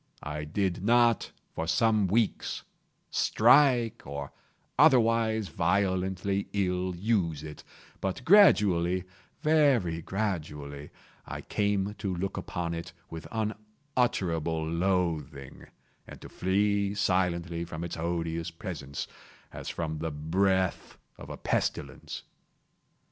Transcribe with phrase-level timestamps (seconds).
[0.23, 2.63] I did not, for some weeks,
[3.11, 4.31] strike, or
[4.75, 7.63] otherwise violently ill use it;
[7.99, 15.67] but gradually—very gradually—I came to look upon it with unutterable loathing,
[16.07, 19.07] and to flee silently from its odious presence,
[19.53, 22.23] as from the breath of a pestilence.